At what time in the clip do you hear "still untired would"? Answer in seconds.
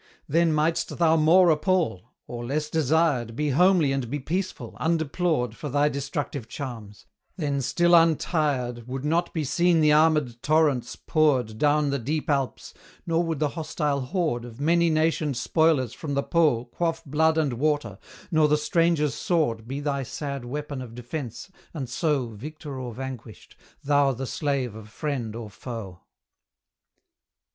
7.61-9.05